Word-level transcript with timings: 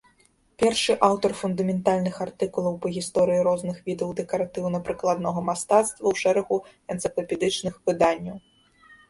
Першы 0.61 0.93
аўтар 1.07 1.31
фундаментальных 1.41 2.15
артыкулаў 2.25 2.79
па 2.85 2.93
гісторыі 2.95 3.43
розных 3.49 3.77
відаў 3.91 4.09
дэкаратыўна-прыкладнога 4.21 5.45
мастацтва 5.51 6.03
ў 6.15 6.25
шэрагу 6.25 6.61
энцыклапедычных 6.97 7.81
выданняў. 7.85 8.37